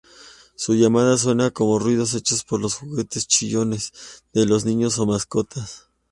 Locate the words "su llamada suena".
0.55-1.51